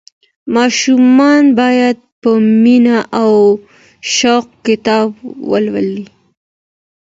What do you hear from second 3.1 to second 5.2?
او شوق کتاب